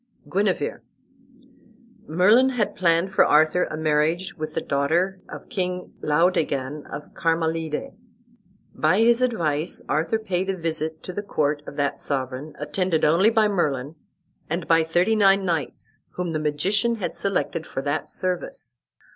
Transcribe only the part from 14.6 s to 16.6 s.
by thirty nine knights whom the